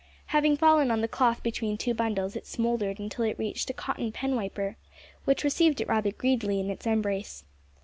Having 0.33 0.57
fallen 0.57 0.89
on 0.89 1.01
the 1.01 1.07
cloth 1.07 1.43
between 1.43 1.77
two 1.77 1.93
bundles, 1.93 2.35
it 2.35 2.47
smouldered 2.47 2.97
until 2.97 3.23
it 3.23 3.37
reached 3.37 3.69
a 3.69 3.73
cotton 3.75 4.11
pen 4.11 4.35
wiper, 4.35 4.75
which 5.25 5.43
received 5.43 5.79
it 5.79 5.87
rather 5.87 6.11
greedily 6.11 6.59
in 6.59 6.71
its 6.71 6.87
embrace. 6.87 7.43